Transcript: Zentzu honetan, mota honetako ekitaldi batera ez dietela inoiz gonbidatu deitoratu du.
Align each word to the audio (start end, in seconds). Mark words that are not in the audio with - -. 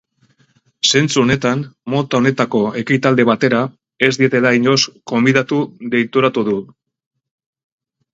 Zentzu 0.91 1.19
honetan, 1.23 1.59
mota 1.93 2.17
honetako 2.21 2.61
ekitaldi 2.81 3.25
batera 3.31 3.59
ez 4.07 4.09
dietela 4.21 4.55
inoiz 4.61 4.79
gonbidatu 5.13 5.61
deitoratu 5.93 6.45
du. 6.49 6.57